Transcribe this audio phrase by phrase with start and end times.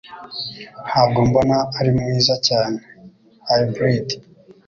[0.87, 2.77] Ntabwo mbona ari mwiza cyane
[3.47, 4.07] (Hybrid)